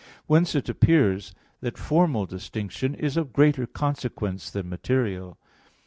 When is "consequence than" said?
3.67-4.67